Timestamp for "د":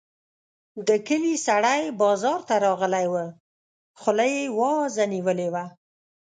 0.87-0.89